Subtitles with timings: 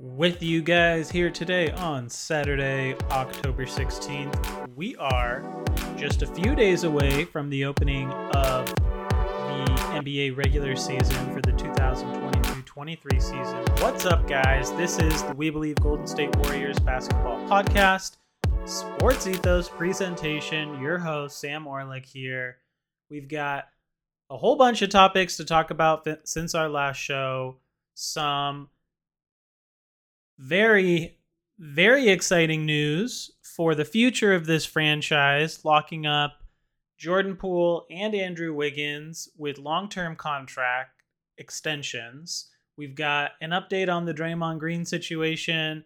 [0.00, 4.76] with you guys here today on Saturday, October 16th.
[4.76, 5.64] We are
[5.96, 9.64] just a few days away from the opening of the
[9.96, 13.64] NBA regular season for the 2022 23 season.
[13.78, 14.70] What's up, guys?
[14.74, 18.18] This is the We Believe Golden State Warriors basketball podcast,
[18.66, 20.80] Sports Ethos presentation.
[20.80, 22.58] Your host, Sam Orlik, here.
[23.10, 23.66] We've got
[24.30, 27.56] a whole bunch of topics to talk about since our last show.
[27.94, 28.68] Some
[30.38, 31.18] very,
[31.58, 36.38] very exciting news for the future of this franchise, locking up
[36.96, 41.02] Jordan Poole and Andrew Wiggins with long term contract
[41.38, 42.50] extensions.
[42.76, 45.84] We've got an update on the Draymond Green situation.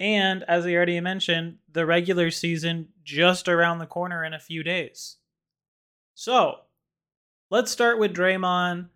[0.00, 4.64] And as I already mentioned, the regular season just around the corner in a few
[4.64, 5.16] days.
[6.14, 6.56] So
[7.50, 8.88] let's start with Draymond.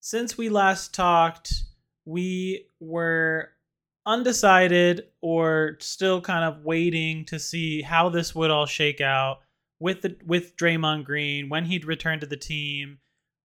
[0.00, 1.52] Since we last talked,
[2.04, 3.50] we were
[4.08, 9.40] undecided or still kind of waiting to see how this would all shake out
[9.80, 12.98] with the with Draymond Green when he'd return to the team,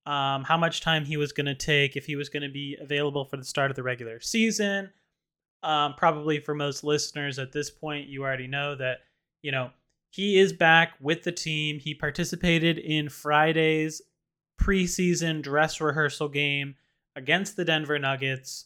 [0.06, 2.78] um, how much time he was going to take, if he was going to be
[2.82, 4.90] available for the start of the regular season.
[5.64, 9.00] Um, probably for most listeners at this point, you already know that
[9.42, 9.72] you know
[10.12, 11.78] he is back with the team.
[11.78, 14.02] He participated in Friday's
[14.62, 16.76] preseason dress rehearsal game
[17.18, 18.66] against the Denver Nuggets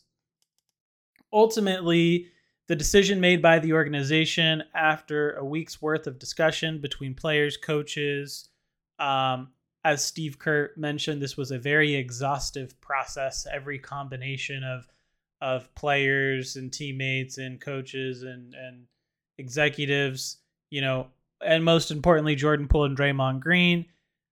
[1.31, 2.27] ultimately,
[2.67, 8.49] the decision made by the organization after a week's worth of discussion between players, coaches,
[8.99, 9.49] um,
[9.87, 13.47] as Steve Kerr mentioned, this was a very exhaustive process.
[13.51, 14.87] Every combination of
[15.39, 18.87] of players and teammates and coaches and and
[19.37, 20.39] executives,
[20.71, 21.07] you know,
[21.45, 23.85] and most importantly, Jordan Poole and Draymond Green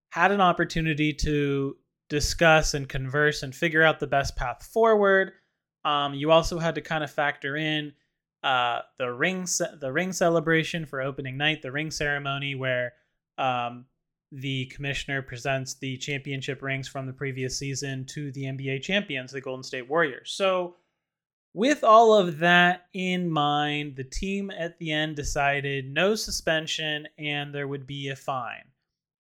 [0.10, 1.78] had an opportunity to
[2.10, 5.32] discuss and converse and figure out the best path forward
[5.86, 7.94] um, you also had to kind of factor in
[8.44, 12.94] uh, the ring ce- the ring celebration for opening night, the ring ceremony where
[13.38, 13.86] um,
[14.32, 19.42] the commissioner presents the championship rings from the previous season to the NBA champions, the
[19.42, 20.32] Golden State Warriors.
[20.36, 20.76] So,
[21.54, 27.54] with all of that in mind, the team at the end decided no suspension and
[27.54, 28.66] there would be a fine.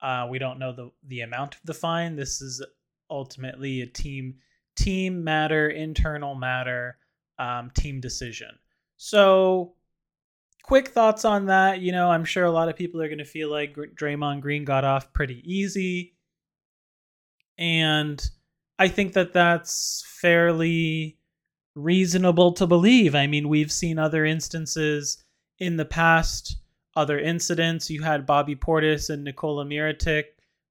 [0.01, 2.15] Uh, we don't know the the amount of the fine.
[2.15, 2.63] This is
[3.09, 4.35] ultimately a team
[4.75, 6.97] team matter, internal matter,
[7.39, 8.49] um, team decision.
[8.97, 9.75] So,
[10.63, 11.81] quick thoughts on that.
[11.81, 14.65] You know, I'm sure a lot of people are going to feel like Draymond Green
[14.65, 16.15] got off pretty easy.
[17.57, 18.27] And
[18.79, 21.17] I think that that's fairly
[21.75, 23.15] reasonable to believe.
[23.15, 25.23] I mean, we've seen other instances
[25.59, 26.57] in the past,
[26.95, 27.89] other incidents.
[27.89, 30.25] You had Bobby Portis and Nikola Mirotic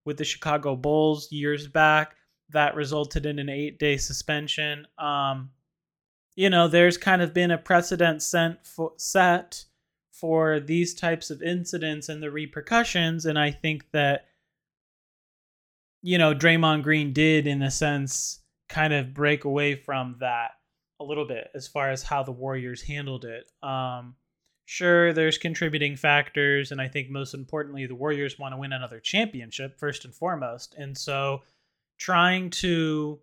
[0.04, 2.16] with the Chicago Bulls years back
[2.50, 4.86] that resulted in an eight day suspension.
[4.98, 5.50] Um,
[6.36, 8.22] you know, there's kind of been a precedent
[8.64, 9.64] for, set
[10.12, 13.26] for these types of incidents and the repercussions.
[13.26, 14.26] And I think that,
[16.02, 20.52] you know, Draymond Green did, in a sense, kind of break away from that
[21.00, 23.50] a little bit as far as how the Warriors handled it.
[23.62, 24.14] Um,
[24.64, 26.72] sure, there's contributing factors.
[26.72, 30.74] And I think most importantly, the Warriors want to win another championship first and foremost.
[30.78, 31.42] And so,
[31.98, 33.20] trying to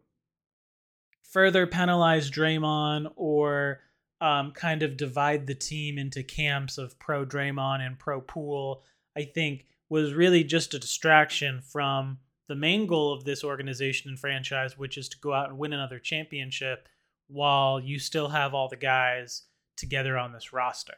[1.23, 3.81] further penalize Draymond or
[4.19, 8.83] um, kind of divide the team into camps of pro Draymond and pro Poole,
[9.17, 14.19] I think was really just a distraction from the main goal of this organization and
[14.19, 16.87] franchise, which is to go out and win another championship
[17.27, 19.43] while you still have all the guys
[19.77, 20.97] together on this roster.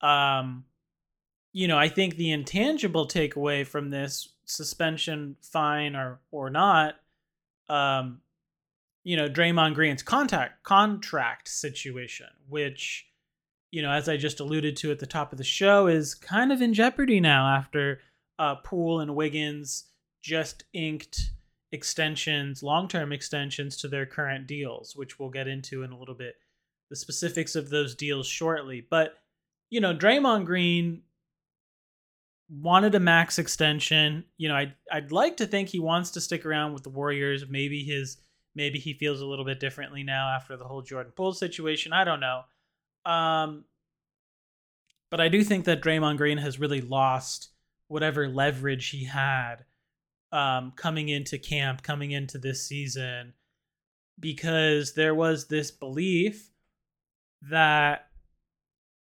[0.00, 0.64] Um,
[1.58, 6.94] you know, I think the intangible takeaway from this suspension, fine or or not,
[7.68, 8.20] um,
[9.02, 13.08] you know, Draymond Green's contact contract situation, which,
[13.72, 16.52] you know, as I just alluded to at the top of the show, is kind
[16.52, 18.02] of in jeopardy now after
[18.38, 19.86] uh, Poole and Wiggins
[20.22, 21.32] just inked
[21.72, 26.14] extensions, long term extensions to their current deals, which we'll get into in a little
[26.14, 26.36] bit
[26.88, 28.86] the specifics of those deals shortly.
[28.88, 29.14] But,
[29.70, 31.02] you know, Draymond Green
[32.50, 34.24] wanted a max extension.
[34.36, 37.44] You know, I'd I'd like to think he wants to stick around with the Warriors.
[37.48, 38.18] Maybe his
[38.54, 41.92] maybe he feels a little bit differently now after the whole Jordan Poole situation.
[41.92, 42.42] I don't know.
[43.04, 43.64] Um,
[45.10, 47.50] but I do think that Draymond Green has really lost
[47.86, 49.64] whatever leverage he had
[50.32, 53.32] um, coming into camp, coming into this season,
[54.20, 56.50] because there was this belief
[57.42, 58.07] that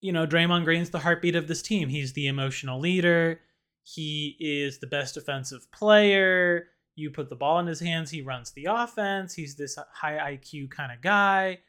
[0.02, 1.88] you know, Draymond Green's the heartbeat of this team.
[1.88, 3.40] He's the emotional leader.
[3.84, 6.66] He is the best defensive player.
[6.94, 9.32] You put the ball in his hands, he runs the offense.
[9.32, 11.60] He's this high IQ kind of guy.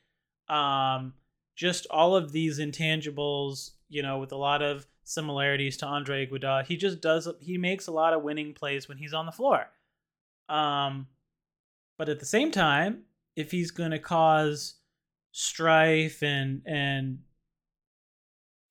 [0.50, 1.13] Um,
[1.56, 6.65] just all of these intangibles, you know, with a lot of similarities to Andre Iguodala.
[6.65, 9.68] He just does he makes a lot of winning plays when he's on the floor.
[10.50, 11.07] Um
[11.97, 13.03] but at the same time,
[13.36, 14.75] if he's going to cause
[15.31, 17.19] strife and and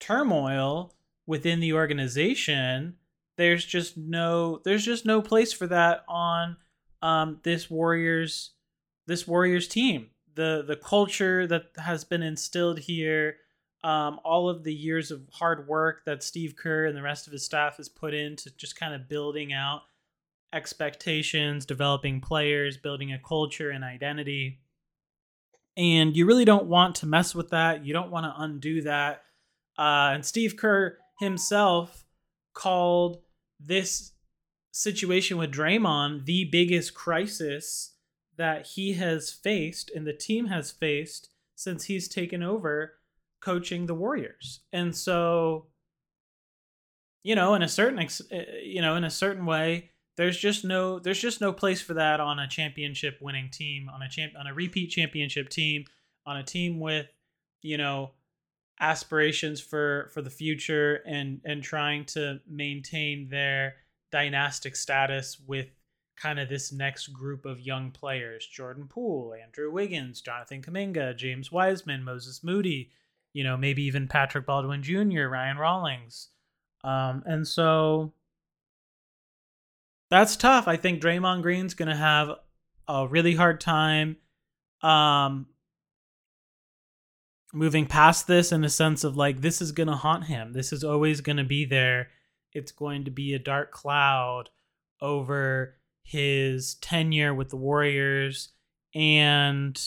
[0.03, 0.95] turmoil
[1.27, 2.97] within the organization,
[3.37, 6.57] there's just no there's just no place for that on
[7.01, 8.51] um this Warriors
[9.07, 10.09] this Warriors team.
[10.35, 13.37] The the culture that has been instilled here
[13.85, 17.33] um, all of the years of hard work that Steve Kerr and the rest of
[17.33, 19.83] his staff has put into just kind of building out
[20.53, 24.61] expectations, developing players, building a culture and identity.
[25.77, 27.85] And you really don't want to mess with that.
[27.85, 29.23] You don't want to undo that.
[29.83, 32.05] Uh, and Steve Kerr himself
[32.55, 33.19] called
[33.59, 34.13] this
[34.71, 37.95] situation with Draymond the biggest crisis
[38.37, 42.95] that he has faced and the team has faced since he's taken over
[43.41, 44.61] coaching the Warriors.
[44.73, 45.67] And so,
[47.25, 50.65] you know, in a certain, ex- eh, you know, in a certain way, there's just
[50.65, 54.35] no, there's just no place for that on a championship winning team, on a champ,
[54.39, 55.87] on a repeat championship team,
[56.25, 57.09] on a team with,
[57.63, 58.13] you know,
[58.81, 63.75] aspirations for for the future and and trying to maintain their
[64.11, 65.69] dynastic status with
[66.17, 71.51] kind of this next group of young players Jordan Poole, Andrew Wiggins, Jonathan Kuminga, James
[71.51, 72.91] Wiseman, Moses Moody,
[73.33, 76.29] you know, maybe even Patrick Baldwin Jr., Ryan Rollins.
[76.85, 78.13] Um, and so
[80.11, 80.69] that's tough.
[80.69, 82.31] I think Draymond Green's going to have
[82.89, 84.17] a really hard time
[84.83, 85.47] um,
[87.53, 90.53] moving past this in a sense of like, this is going to haunt him.
[90.53, 92.09] This is always going to be there.
[92.53, 94.51] It's going to be a dark cloud
[95.01, 98.51] over his tenure with the Warriors.
[98.95, 99.81] And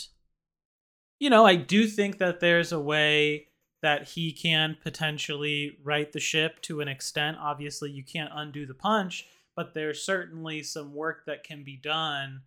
[1.20, 3.48] you know, I do think that there's a way
[3.82, 7.38] that he can potentially right the ship to an extent.
[7.40, 12.42] Obviously, you can't undo the punch, but there's certainly some work that can be done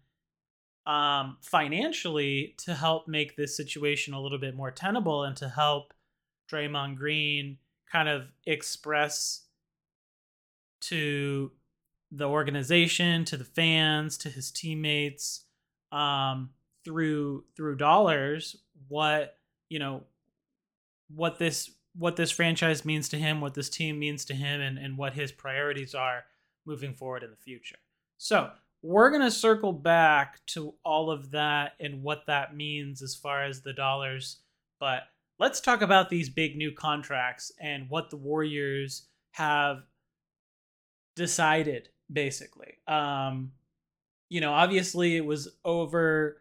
[0.88, 5.92] um, financially to help make this situation a little bit more tenable and to help
[6.50, 7.58] Draymond Green
[7.92, 9.42] kind of express
[10.80, 11.52] to
[12.10, 15.44] the organization, to the fans, to his teammates,
[15.92, 16.50] um,
[16.84, 18.56] through through dollars
[18.88, 19.36] what
[19.68, 20.04] you know
[21.14, 24.78] what this what this franchise means to him what this team means to him and,
[24.78, 26.24] and what his priorities are
[26.64, 27.78] moving forward in the future.
[28.16, 28.50] So
[28.82, 33.44] we're going to circle back to all of that and what that means as far
[33.44, 34.38] as the dollars
[34.80, 35.02] but
[35.38, 39.82] let's talk about these big new contracts and what the warriors have
[41.16, 43.52] decided basically um
[44.28, 46.38] you know obviously it was over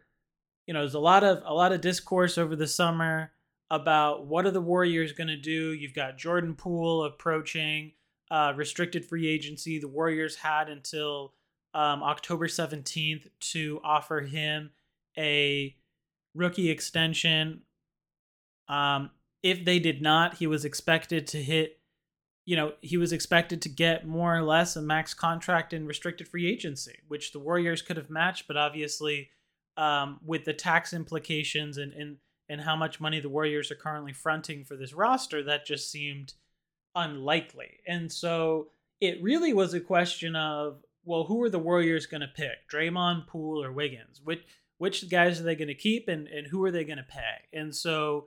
[0.68, 3.32] you know, there's a lot of a lot of discourse over the summer
[3.70, 5.72] about what are the Warriors going to do.
[5.72, 7.92] You've got Jordan Poole approaching
[8.30, 9.78] uh, restricted free agency.
[9.78, 11.32] The Warriors had until
[11.78, 14.70] um, October 17th to offer him
[15.16, 15.76] a
[16.34, 17.62] rookie extension.
[18.68, 19.10] Um,
[19.44, 21.78] if they did not, he was expected to hit,
[22.44, 26.26] you know, he was expected to get more or less a max contract in restricted
[26.26, 29.30] free agency, which the Warriors could have matched, but obviously
[29.76, 32.16] um, with the tax implications and, and
[32.48, 36.32] and how much money the Warriors are currently fronting for this roster, that just seemed
[36.96, 37.78] unlikely.
[37.86, 38.68] And so
[39.00, 42.68] it really was a question of, well, who are the Warriors going to pick?
[42.70, 44.20] Draymond, Poole, or Wiggins?
[44.22, 44.42] Which
[44.76, 47.58] which guys are they going to keep and, and who are they going to pay?
[47.58, 48.26] And so,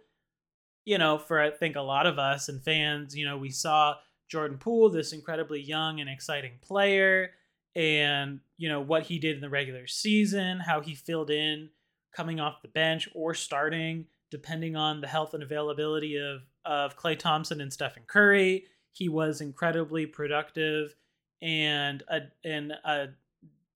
[0.83, 3.95] you know, for I think a lot of us and fans, you know, we saw
[4.27, 7.31] Jordan Poole, this incredibly young and exciting player
[7.73, 11.69] and you know what he did in the regular season, how he filled in
[12.13, 17.17] coming off the bench or starting, depending on the health and availability of of Klay
[17.17, 18.65] Thompson and Stephen Curry.
[18.91, 20.95] He was incredibly productive
[21.41, 23.10] and a and a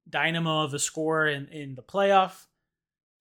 [0.09, 2.45] dynamo of a score in, in the playoff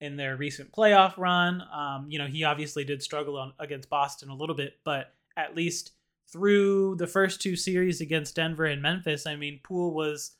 [0.00, 1.62] in their recent playoff run.
[1.72, 5.56] Um, you know, he obviously did struggle on, against Boston a little bit, but at
[5.56, 5.92] least
[6.30, 10.32] through the first two series against Denver and Memphis, I mean, Poole was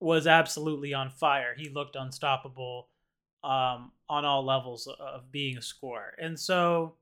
[0.00, 1.54] was absolutely on fire.
[1.56, 2.88] He looked unstoppable
[3.42, 6.14] um, on all levels of being a scorer.
[6.20, 6.94] And so,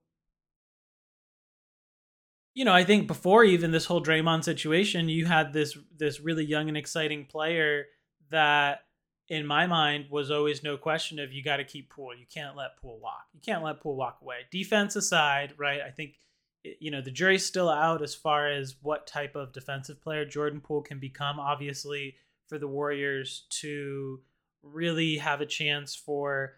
[2.55, 6.45] you know, I think before even this whole Draymond situation, you had this this really
[6.45, 7.87] young and exciting player
[8.31, 8.81] that
[9.29, 12.15] in my mind was always no question of you got to keep Poole.
[12.15, 13.25] You can't let Poole walk.
[13.33, 14.39] You can't let Poole walk away.
[14.51, 15.81] Defense aside, right?
[15.81, 16.15] I think
[16.63, 20.61] you know the jury's still out as far as what type of defensive player Jordan
[20.61, 21.41] Poole can become.
[21.41, 22.15] Obviously,
[22.49, 24.21] for the Warriors to
[24.63, 26.55] really have a chance for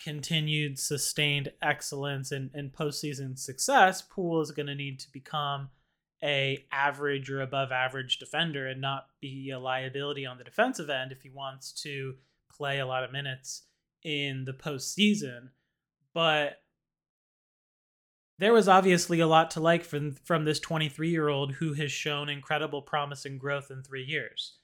[0.00, 5.68] continued sustained excellence and, and postseason success, Poole is going to need to become
[6.22, 11.12] a average or above average defender and not be a liability on the defensive end
[11.12, 12.14] if he wants to
[12.50, 13.62] play a lot of minutes
[14.02, 15.50] in the postseason.
[16.12, 16.60] But
[18.38, 21.92] there was obviously a lot to like from from this 23 year old who has
[21.92, 24.56] shown incredible promise and growth in three years.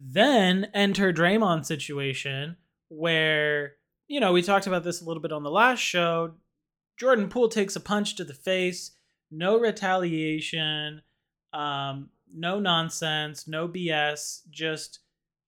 [0.00, 2.56] Then enter Draymond situation
[2.88, 3.74] where
[4.08, 6.34] you know we talked about this a little bit on the last show.
[6.96, 8.92] Jordan Poole takes a punch to the face
[9.34, 11.02] no retaliation,
[11.52, 15.00] um, no nonsense, no BS, just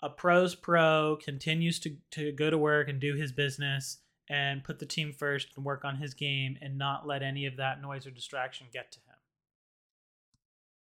[0.02, 3.98] a pro's pro continues to, to go to work and do his business
[4.28, 7.56] and put the team first and work on his game and not let any of
[7.56, 9.14] that noise or distraction get to him.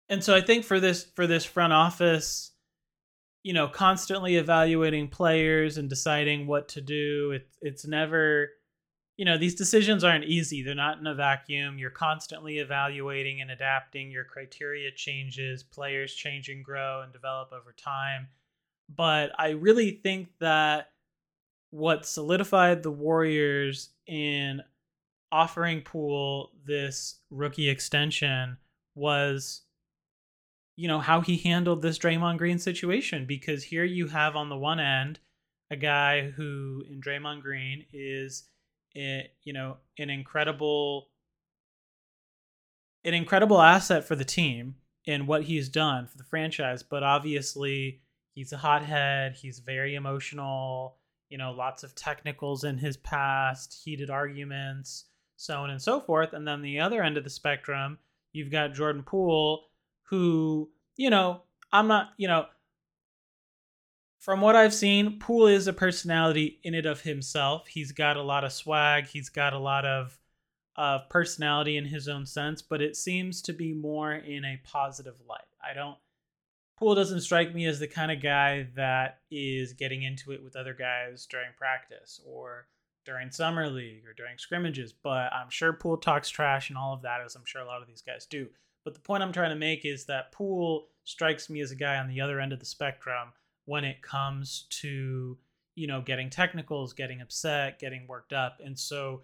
[0.09, 2.51] And so I think for this for this front office,
[3.43, 8.49] you know, constantly evaluating players and deciding what to do, it, it's never
[9.17, 10.63] you know these decisions aren't easy.
[10.63, 11.77] They're not in a vacuum.
[11.77, 14.09] You're constantly evaluating and adapting.
[14.09, 15.61] Your criteria changes.
[15.61, 18.27] Players change and grow and develop over time.
[18.93, 20.89] But i really think that
[21.71, 24.61] what solidified the warriors in
[25.31, 28.57] offering poole this rookie extension
[28.93, 29.61] was
[30.75, 34.57] you know how he handled this Draymond Green situation because here you have on the
[34.57, 35.19] one end
[35.69, 38.43] a guy who in Draymond Green is
[38.93, 41.09] it, you know, an incredible
[43.03, 44.75] an incredible asset for the team
[45.05, 48.01] in what he's done for the franchise, but obviously
[48.33, 50.97] he's a hothead, he's very emotional,
[51.29, 56.31] you know, lots of technicals in his past, heated arguments, so on and so forth.
[56.31, 57.97] And then the other end of the spectrum,
[58.31, 59.65] you've got Jordan Poole,
[60.13, 61.41] who, you know,
[61.71, 62.45] I'm not, you know,
[64.19, 67.65] from what I've seen, Poole is a personality in it of himself.
[67.65, 69.07] He's got a lot of swag.
[69.07, 70.19] He's got a lot of
[70.75, 75.15] of personality in his own sense, but it seems to be more in a positive
[75.27, 75.41] light.
[75.63, 75.97] I don't.
[76.77, 80.55] Poole doesn't strike me as the kind of guy that is getting into it with
[80.55, 82.67] other guys during practice or
[83.03, 84.93] during summer league or during scrimmages.
[84.93, 87.81] But I'm sure Poole talks trash and all of that, as I'm sure a lot
[87.81, 88.47] of these guys do.
[88.83, 91.97] But the point I'm trying to make is that Poole strikes me as a guy
[91.97, 93.29] on the other end of the spectrum
[93.65, 95.37] when it comes to
[95.75, 98.59] you know getting technicals getting upset getting worked up.
[98.63, 99.23] And so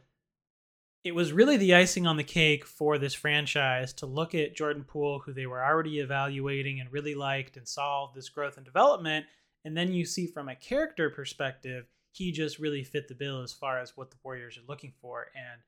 [1.03, 4.83] it was really the icing on the cake for this franchise to look at Jordan
[4.83, 9.25] Poole who they were already evaluating and really liked and saw this growth and development.
[9.63, 13.53] And then you see from a character perspective he just really fit the bill as
[13.53, 15.27] far as what the Warriors are looking for.
[15.35, 15.61] And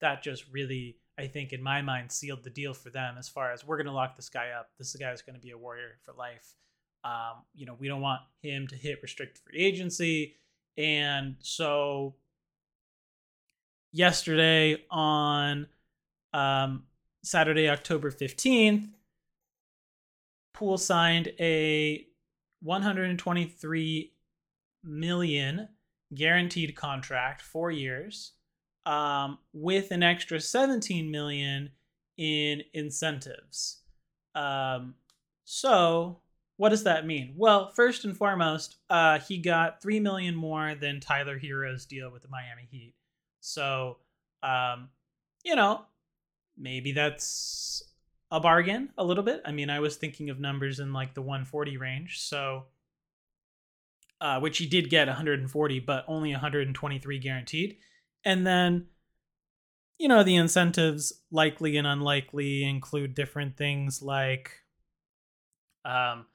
[0.00, 3.52] that just really I think in my mind sealed the deal for them as far
[3.52, 4.70] as we're going to lock this guy up.
[4.78, 6.54] This guy is going to be a warrior for life.
[7.02, 10.36] Um, you know, we don't want him to hit restricted free agency.
[10.76, 12.14] And so
[13.92, 15.66] yesterday on
[16.32, 16.84] um,
[17.22, 18.88] Saturday, October 15th,
[20.54, 22.06] Poole signed a
[22.62, 24.12] 123
[24.84, 25.68] million
[26.14, 28.32] guaranteed contract, four years,
[28.88, 31.70] um, with an extra 17 million
[32.16, 33.82] in incentives.
[34.34, 34.94] Um,
[35.44, 36.20] so
[36.56, 37.34] what does that mean?
[37.36, 42.22] Well, first and foremost, uh, he got three million more than Tyler Herro's deal with
[42.22, 42.94] the Miami Heat.
[43.40, 43.98] So,
[44.42, 44.88] um,
[45.44, 45.82] you know,
[46.56, 47.82] maybe that's
[48.30, 49.42] a bargain a little bit.
[49.44, 52.20] I mean, I was thinking of numbers in like the 140 range.
[52.20, 52.64] So,
[54.22, 57.76] uh, which he did get 140, but only 123 guaranteed.
[58.28, 58.88] And then,
[59.98, 64.50] you know, the incentives likely and unlikely include different things like,
[65.86, 66.26] um,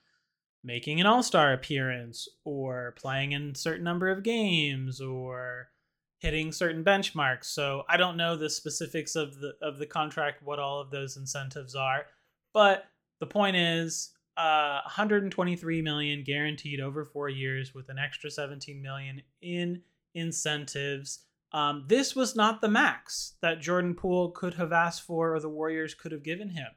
[0.64, 5.70] making an all-star appearance or playing in certain number of games or
[6.18, 7.46] hitting certain benchmarks.
[7.46, 11.16] So I don't know the specifics of the of the contract what all of those
[11.16, 12.08] incentives are,
[12.56, 12.86] but
[13.20, 19.22] the point is uh 123 million guaranteed over 4 years with an extra 17 million
[19.44, 19.84] in
[20.16, 21.20] incentives.
[21.54, 25.50] Um, this was not the max that Jordan Poole could have asked for or the
[25.50, 26.68] Warriors could have given him.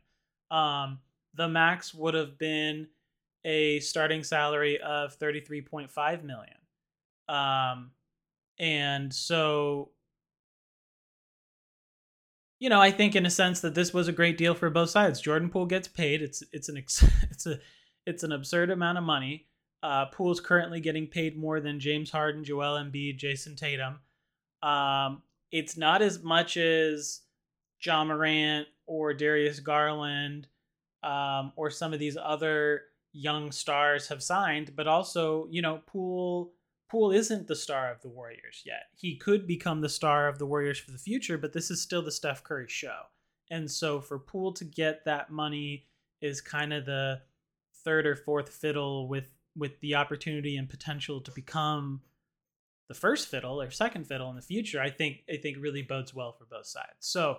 [0.56, 0.98] Um,
[1.34, 2.88] the max would have been
[3.44, 6.56] a starting salary of 33.5 million.
[7.28, 7.92] Um,
[8.58, 9.90] and so
[12.58, 14.90] you know, I think in a sense that this was a great deal for both
[14.90, 15.20] sides.
[15.20, 16.22] Jordan Poole gets paid.
[16.22, 17.58] It's it's an ex- it's a
[18.06, 19.46] it's an absurd amount of money.
[19.82, 24.00] Uh, Poole's currently getting paid more than James Harden, Joel Embiid, Jayson Tatum.
[24.62, 25.22] Um,
[25.52, 27.20] it's not as much as
[27.80, 30.48] Ja Morant or Darius Garland
[31.02, 32.82] um, or some of these other
[33.12, 36.52] young stars have signed, but also, you know, Poole
[36.88, 38.84] Poole isn't the star of the Warriors yet.
[38.96, 42.02] He could become the star of the Warriors for the future, but this is still
[42.02, 43.00] the Steph Curry show.
[43.50, 45.86] And so for Poole to get that money
[46.20, 47.22] is kind of the
[47.84, 52.02] third or fourth fiddle with with the opportunity and potential to become
[52.88, 54.80] the first fiddle or second fiddle in the future.
[54.80, 56.94] I think I think really bodes well for both sides.
[57.00, 57.38] So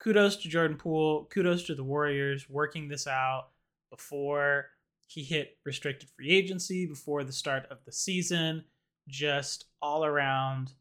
[0.00, 3.48] kudos to Jordan Poole, kudos to the Warriors working this out
[3.90, 4.66] before
[5.06, 8.64] he hit restricted free agency, before the start of the season.
[9.08, 10.72] Just all around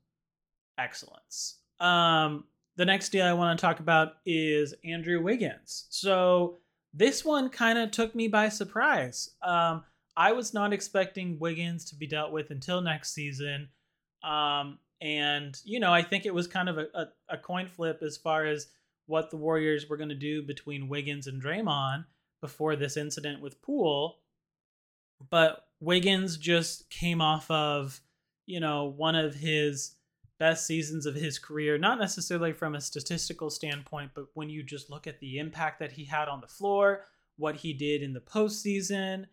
[0.78, 1.60] excellence.
[1.80, 2.44] Um,
[2.76, 5.88] the next deal I want to talk about is Andrew Wiggins.
[5.90, 6.60] So
[6.94, 9.30] this one kind of took me by surprise.
[9.42, 9.84] Um,
[10.16, 13.70] I was not expecting Wiggins to be dealt with until next season.
[14.24, 18.02] Um, and, you know, I think it was kind of a, a, a coin flip
[18.02, 18.68] as far as
[19.06, 22.06] what the Warriors were going to do between Wiggins and Draymond
[22.42, 24.18] before this incident with Poole.
[25.30, 28.02] But Wiggins just came off of,
[28.46, 29.96] you know, one of his
[30.40, 34.90] best seasons of his career, not necessarily from a statistical standpoint, but when you just
[34.90, 37.06] look at the impact that he had on the floor,
[37.38, 39.26] what he did in the postseason,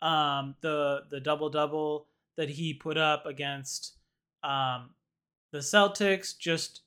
[0.00, 3.97] um, the the double double that he put up against
[4.42, 4.90] um,
[5.52, 6.82] the Celtics, just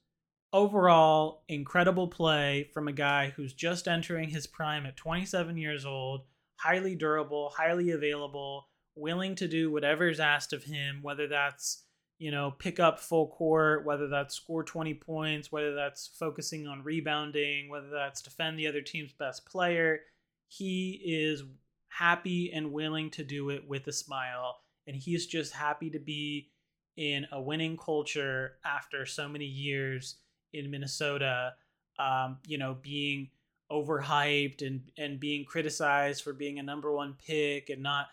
[0.53, 6.21] overall incredible play from a guy who's just entering his prime at 27 years old,
[6.57, 11.83] highly durable, highly available, willing to do whatever's asked of him, whether that's
[12.21, 16.83] you know, pick up full court, whether that's score 20 points, whether that's focusing on
[16.83, 20.01] rebounding, whether that's defend the other team's best player.
[20.47, 21.41] He is
[21.89, 24.57] happy and willing to do it with a smile.
[24.85, 26.51] And he's just happy to be
[26.97, 30.15] in a winning culture after so many years
[30.53, 31.53] in Minnesota,
[31.99, 33.29] um, you know, being
[33.71, 38.07] overhyped and, and being criticized for being a number one pick and not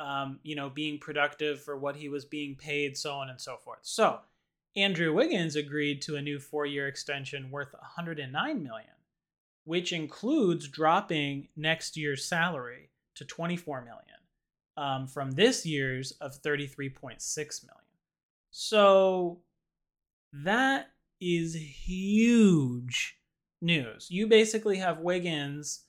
[0.00, 3.56] um, you know, being productive for what he was being paid, so on and so
[3.56, 3.80] forth.
[3.82, 4.20] So
[4.76, 8.86] Andrew Wiggins agreed to a new four-year extension worth 109 million,
[9.64, 14.00] which includes dropping next year's salary to 24 million
[14.76, 17.80] um, from this year's of 33.6 million.
[18.50, 19.40] So
[20.32, 23.16] that is huge
[23.60, 24.08] news.
[24.10, 25.84] You basically have Wiggins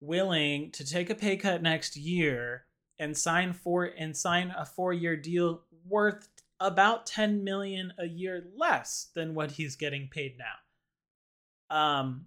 [0.00, 2.64] willing to take a pay cut next year
[2.98, 6.28] and sign for and sign a four-year deal worth
[6.58, 11.94] about 10 million a year less than what he's getting paid now.
[12.00, 12.26] Um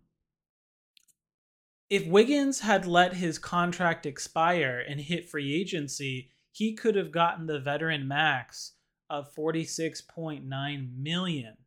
[1.90, 7.46] if Wiggins had let his contract expire and hit free agency, he could have gotten
[7.46, 8.74] the veteran max
[9.10, 11.58] of 46.9 million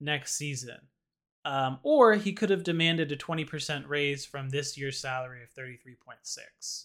[0.00, 0.78] next season.
[1.44, 6.84] Um, or he could have demanded a 20% raise from this year's salary of 33.6.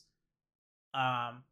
[0.93, 1.43] Um,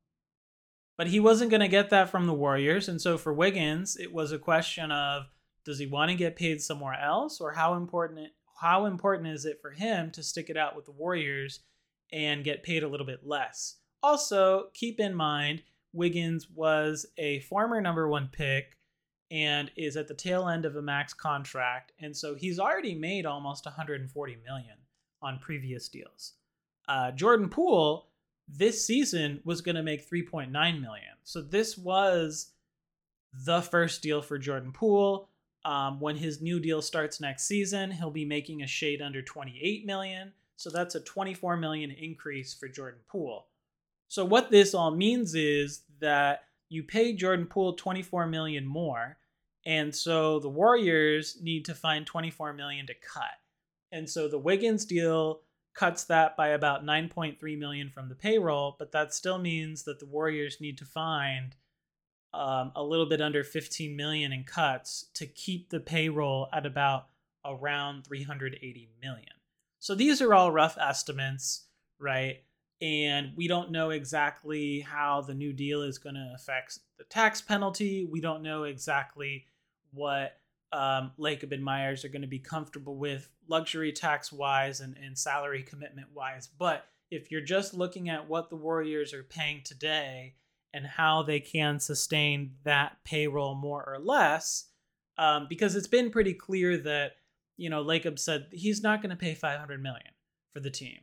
[0.97, 2.87] but he wasn't going to get that from the Warriors.
[2.87, 5.23] And so for Wiggins, it was a question of
[5.65, 8.29] does he want to get paid somewhere else or how important
[8.61, 11.61] how important is it for him to stick it out with the Warriors
[12.11, 13.77] and get paid a little bit less?
[14.03, 18.77] Also, keep in mind Wiggins was a former number 1 pick
[19.29, 23.25] and is at the tail end of a max contract and so he's already made
[23.25, 24.75] almost 140 million
[25.21, 26.33] on previous deals.
[26.87, 28.11] Uh, Jordan Poole
[28.57, 31.13] this season was going to make 3.9 million.
[31.23, 32.51] So this was
[33.45, 35.29] the first deal for Jordan Poole.
[35.63, 39.85] Um, when his new deal starts next season, he'll be making a shade under 28
[39.85, 40.33] million.
[40.57, 43.47] So that's a 24 million increase for Jordan Poole.
[44.11, 49.15] So what this all means is that you pay Jordan Poole 24 million more,
[49.65, 53.39] and so the Warriors need to find 24 million to cut.
[53.89, 55.43] And so the Wiggins deal
[55.73, 60.07] cuts that by about 9.3 million from the payroll, but that still means that the
[60.07, 61.55] Warriors need to find
[62.33, 67.07] um, a little bit under 15 million in cuts to keep the payroll at about
[67.45, 69.31] around 380 million.
[69.79, 72.41] So these are all rough estimates, right?
[72.81, 77.39] And we don't know exactly how the new deal is going to affect the tax
[77.39, 78.07] penalty.
[78.09, 79.45] We don't know exactly
[79.93, 80.37] what
[80.73, 85.17] um, Lacob and Myers are going to be comfortable with luxury tax wise and, and
[85.17, 86.47] salary commitment wise.
[86.47, 90.35] But if you're just looking at what the Warriors are paying today
[90.73, 94.69] and how they can sustain that payroll more or less,
[95.17, 97.17] um, because it's been pretty clear that
[97.57, 100.13] you know Lacob said he's not going to pay 500 million
[100.53, 100.99] for the team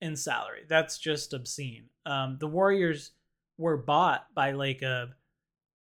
[0.00, 0.62] in salary.
[0.68, 1.84] That's just obscene.
[2.06, 3.12] Um, the Warriors
[3.56, 5.08] were bought by Lacob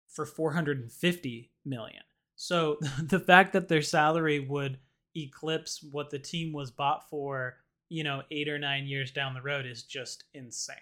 [0.08, 2.04] for 450 million.
[2.36, 4.78] So the fact that their salary would
[5.16, 7.58] eclipse what the team was bought for,
[7.90, 10.78] you know, eight or nine years down the road is just insane.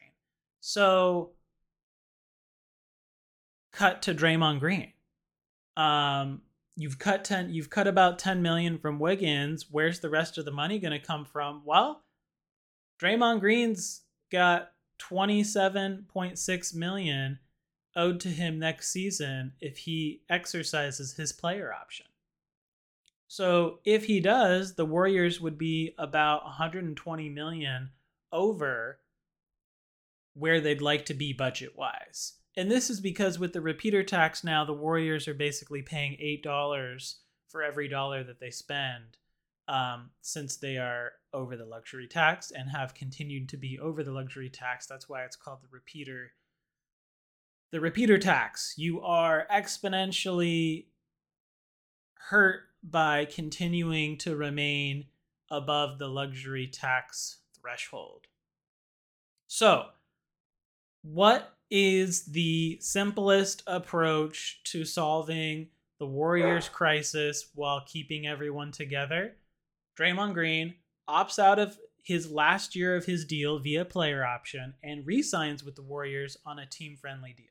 [0.59, 1.31] So
[3.71, 4.93] cut to Draymond Green.
[5.77, 6.41] Um,
[6.75, 9.67] you've cut 10 you've cut about 10 million from Wiggins.
[9.71, 11.61] Where's the rest of the money going to come from?
[11.65, 12.03] Well,
[13.01, 17.39] Draymond Green's got 27.6 million
[17.95, 22.05] owed to him next season if he exercises his player option.
[23.27, 27.91] So, if he does, the Warriors would be about 120 million
[28.31, 28.99] over
[30.33, 32.33] where they'd like to be budget wise.
[32.55, 37.15] And this is because with the repeater tax now, the Warriors are basically paying $8
[37.47, 39.17] for every dollar that they spend
[39.67, 44.11] um, since they are over the luxury tax and have continued to be over the
[44.11, 44.85] luxury tax.
[44.85, 46.31] That's why it's called the repeater.
[47.71, 48.73] The repeater tax.
[48.77, 50.87] You are exponentially
[52.15, 55.05] hurt by continuing to remain
[55.49, 58.27] above the luxury tax threshold.
[59.47, 59.87] So,
[61.03, 65.67] what is the simplest approach to solving
[65.99, 69.35] the Warriors crisis while keeping everyone together?
[69.97, 70.75] Draymond Green
[71.09, 75.75] opts out of his last year of his deal via player option and re-signs with
[75.75, 77.45] the Warriors on a team-friendly deal.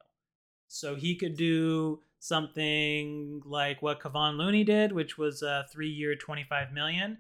[0.66, 6.72] So he could do something like what Kevon Looney did, which was a three-year, twenty-five
[6.72, 7.18] million,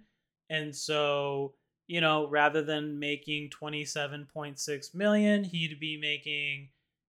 [0.48, 1.54] and so
[1.90, 6.68] you know, rather than making 27.6 million, he'd be making,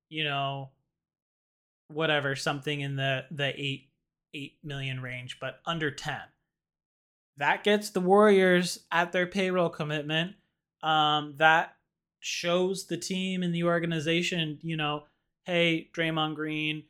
[0.09, 0.71] you know,
[1.87, 3.87] whatever, something in the the 8
[4.33, 6.17] 8 million range, but under 10.
[7.37, 10.35] That gets the Warriors at their payroll commitment.
[10.83, 11.75] Um, that
[12.19, 15.03] shows the team and the organization, you know,
[15.45, 16.83] hey, Draymond Green,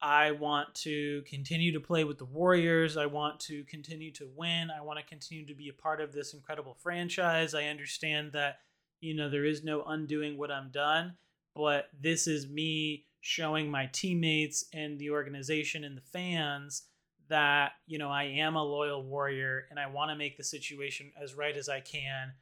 [0.00, 2.96] I want to continue to play with the Warriors.
[2.96, 4.70] I want to continue to win.
[4.70, 7.54] I want to continue to be a part of this incredible franchise.
[7.54, 8.60] I understand that,
[9.00, 11.14] you know, there is no undoing what I'm done,
[11.54, 16.82] but this is me showing my teammates and the organization and the fans
[17.28, 21.12] that, you know, I am a loyal warrior and I want to make the situation
[21.20, 22.32] as right as I can.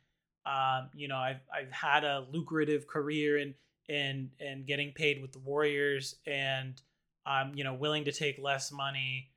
[0.46, 3.54] Um, you know, I've I've had a lucrative career in
[3.88, 6.80] in and getting paid with the Warriors and
[7.26, 9.30] I'm you know willing to take less money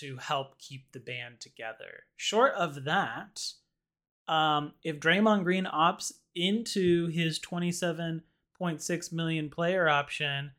[0.00, 2.04] to help keep the band together.
[2.16, 3.40] Short of that,
[4.28, 10.52] um, if Draymond Green opts into his 27.6 million player option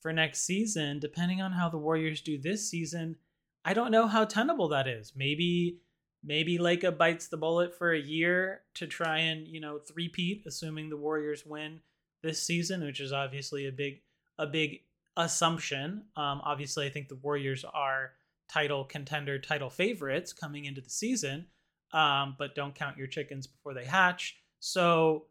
[0.00, 3.16] for next season, depending on how the Warriors do this season,
[3.64, 5.12] I don't know how tenable that is.
[5.14, 5.80] Maybe
[6.22, 10.88] maybe Lacob bites the bullet for a year to try and you know three-peat, assuming
[10.88, 11.80] the Warriors win
[12.22, 14.00] this season, which is obviously a big
[14.38, 14.80] a big
[15.16, 16.04] assumption.
[16.16, 18.12] Um, obviously, I think the Warriors are
[18.48, 21.46] title contender, title favorites coming into the season,
[21.92, 24.36] um, but don't count your chickens before they hatch.
[24.58, 25.26] So,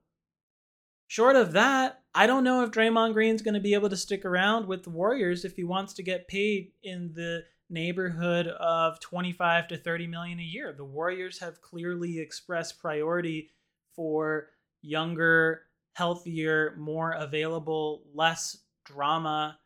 [1.07, 4.25] short of that, I don't know if Draymond Green's going to be able to stick
[4.25, 9.67] around with the Warriors if he wants to get paid in the neighborhood of 25
[9.69, 10.73] to 30 million a year.
[10.73, 13.51] The Warriors have clearly expressed priority
[13.95, 14.47] for
[14.81, 19.59] younger, healthier, more available, less drama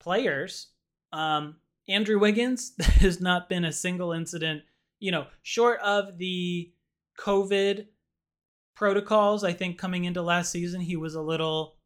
[0.00, 0.68] players.
[1.12, 1.56] Um,
[1.88, 4.62] Andrew Wiggins has not been a single incident,
[5.00, 6.72] you know, short of the
[7.18, 7.86] COVID
[8.76, 9.44] protocols.
[9.44, 11.76] I think coming into last season, he was a little,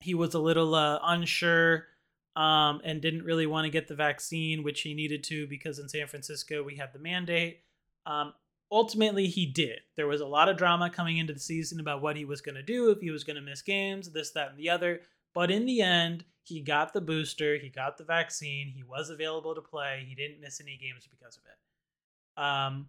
[0.00, 1.86] he was a little uh, unsure
[2.40, 5.90] um, and didn't really want to get the vaccine, which he needed to because in
[5.90, 7.60] San Francisco we had the mandate.
[8.06, 8.32] Um,
[8.72, 9.80] ultimately, he did.
[9.96, 12.54] There was a lot of drama coming into the season about what he was going
[12.54, 15.02] to do, if he was going to miss games, this, that, and the other.
[15.34, 19.54] But in the end, he got the booster, he got the vaccine, he was available
[19.54, 22.42] to play, he didn't miss any games because of it.
[22.42, 22.86] Um,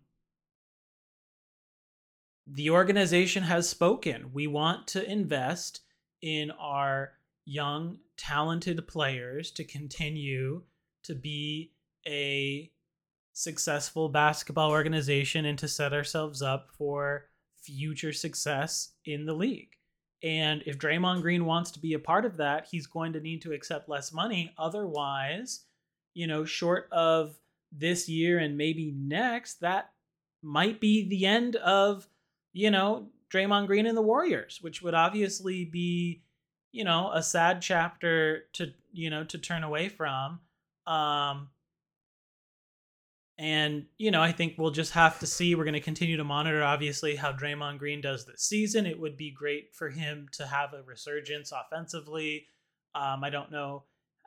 [2.48, 4.32] the organization has spoken.
[4.32, 5.82] We want to invest
[6.22, 7.12] in our
[7.46, 10.62] young, talented players to continue
[11.03, 11.71] to be
[12.07, 12.71] a
[13.34, 17.25] successful basketball organization and to set ourselves up for
[17.63, 19.75] future success in the league.
[20.21, 23.41] And if Draymond Green wants to be a part of that, he's going to need
[23.41, 24.53] to accept less money.
[24.55, 25.65] Otherwise,
[26.13, 27.39] you know, short of
[27.71, 29.89] this year and maybe next, that
[30.43, 32.07] might be the end of,
[32.53, 36.21] you know, Draymond Green and the Warriors, which would obviously be,
[36.71, 40.39] you know, a sad chapter to, you know, to turn away from.
[40.88, 41.49] Um,
[43.38, 45.55] and, you know, I think we'll just have to see.
[45.55, 48.86] We're going to continue to monitor, obviously, how Draymond Green does this season.
[48.86, 52.45] It would be great for him to have a resurgence offensively.
[52.93, 53.84] Um, I don't know,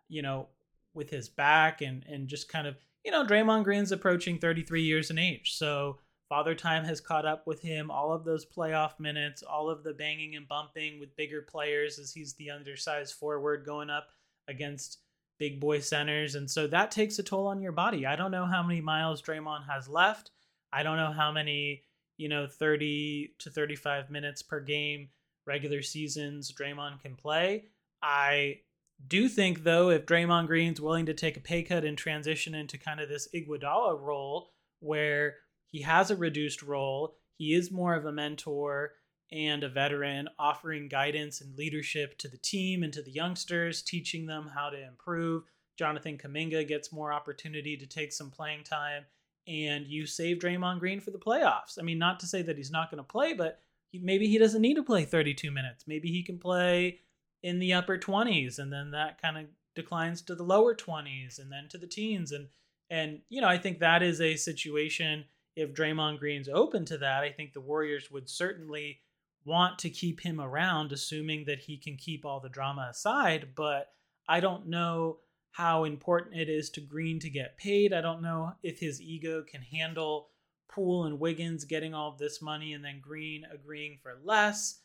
[0.08, 0.48] you know,
[0.94, 5.10] with his back and, and just kind of, you know, Draymond Green's approaching 33 years
[5.10, 5.54] in age.
[5.54, 5.98] So
[6.28, 7.90] father time has caught up with him.
[7.90, 12.12] All of those playoff minutes, all of the banging and bumping with bigger players as
[12.12, 14.08] he's the undersized forward going up
[14.48, 14.98] against
[15.38, 16.34] big boy centers.
[16.34, 18.06] And so that takes a toll on your body.
[18.06, 20.30] I don't know how many miles Draymond has left.
[20.72, 21.82] I don't know how many,
[22.16, 25.08] you know, 30 to 35 minutes per game
[25.46, 27.64] regular seasons Draymond can play.
[28.02, 28.60] I
[29.06, 32.78] do think, though, if Draymond Green's willing to take a pay cut and transition into
[32.78, 35.36] kind of this Iguodala role where
[35.74, 38.92] he has a reduced role, he is more of a mentor
[39.32, 44.24] and a veteran, offering guidance and leadership to the team and to the youngsters, teaching
[44.24, 45.42] them how to improve.
[45.76, 49.02] Jonathan Kuminga gets more opportunity to take some playing time,
[49.48, 51.76] and you save Draymond Green for the playoffs.
[51.76, 53.58] I mean, not to say that he's not going to play, but
[53.90, 55.88] he, maybe he doesn't need to play 32 minutes.
[55.88, 57.00] Maybe he can play
[57.42, 61.50] in the upper 20s, and then that kind of declines to the lower 20s, and
[61.50, 62.46] then to the teens, and
[62.90, 65.24] and you know, I think that is a situation.
[65.56, 69.00] If Draymond Green's open to that, I think the Warriors would certainly
[69.44, 73.50] want to keep him around, assuming that he can keep all the drama aside.
[73.54, 73.92] But
[74.28, 75.18] I don't know
[75.52, 77.92] how important it is to Green to get paid.
[77.92, 80.30] I don't know if his ego can handle
[80.68, 84.80] Poole and Wiggins getting all this money and then Green agreeing for less.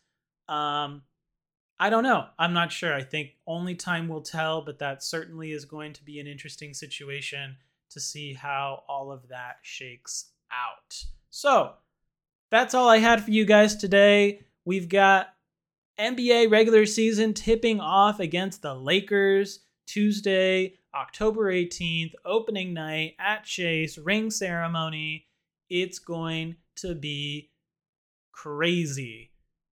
[0.47, 1.01] Um,
[1.79, 2.27] I don't know.
[2.37, 2.93] I'm not sure.
[2.93, 6.73] I think only time will tell, but that certainly is going to be an interesting
[6.73, 7.55] situation
[7.91, 11.03] to see how all of that shakes out.
[11.29, 11.73] So,
[12.51, 14.41] that's all I had for you guys today.
[14.65, 15.33] We've got
[15.99, 23.97] NBA regular season tipping off against the Lakers Tuesday, October 18th, opening night at Chase,
[23.97, 25.25] ring ceremony.
[25.69, 27.51] It's going to be
[28.31, 29.31] crazy.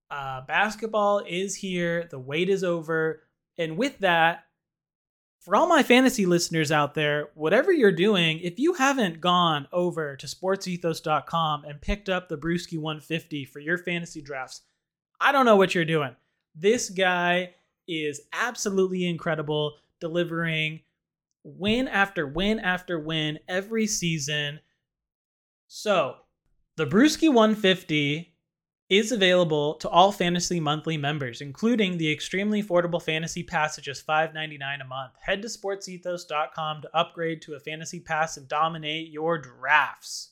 [0.09, 3.23] Uh, basketball is here, the wait is over.
[3.57, 4.45] And with that,
[5.39, 10.15] for all my fantasy listeners out there, whatever you're doing, if you haven't gone over
[10.17, 14.61] to sportsethos.com and picked up the Brewski 150 for your fantasy drafts,
[15.21, 16.15] I don't know what you're doing.
[16.55, 17.55] This guy
[17.87, 20.81] is absolutely incredible, delivering
[21.43, 24.59] win after win after win every season.
[25.67, 26.15] So,
[26.75, 28.36] the Brewski 150
[28.89, 34.07] is available to all Fantasy Monthly members, including the extremely affordable Fantasy Pass at just
[34.07, 35.13] $5.99 a month.
[35.21, 40.31] Head to sportsethos.com to upgrade to a Fantasy Pass and dominate your drafts.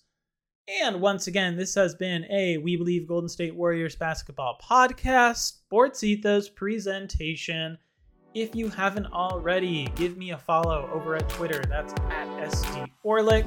[0.67, 6.03] And once again, this has been a We Believe Golden State Warriors basketball podcast, Sports
[6.03, 7.77] Ethos presentation.
[8.33, 11.61] If you haven't already, give me a follow over at Twitter.
[11.69, 13.45] That's at SD Orlik.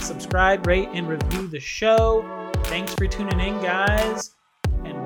[0.00, 2.50] Subscribe, rate, and review the show.
[2.64, 4.34] Thanks for tuning in, guys,